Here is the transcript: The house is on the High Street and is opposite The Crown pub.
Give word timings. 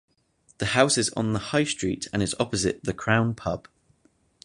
The 0.57 0.65
house 0.73 0.97
is 0.97 1.11
on 1.11 1.33
the 1.33 1.37
High 1.53 1.63
Street 1.63 2.07
and 2.11 2.23
is 2.23 2.33
opposite 2.39 2.83
The 2.83 2.91
Crown 2.95 3.35
pub. 3.35 3.67